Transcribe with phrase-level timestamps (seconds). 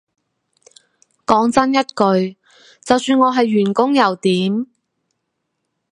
[1.27, 2.37] 講真一句
[2.83, 4.65] 就算我係員工又點